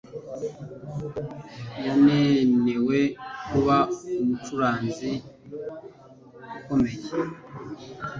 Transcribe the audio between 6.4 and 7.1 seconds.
ukomeye.